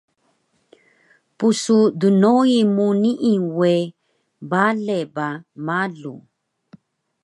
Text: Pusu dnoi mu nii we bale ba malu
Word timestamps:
Pusu 1.37 1.77
dnoi 1.99 2.57
mu 2.75 2.85
nii 3.01 3.35
we 3.57 3.73
bale 4.49 4.97
ba 5.15 5.27
malu 5.65 6.15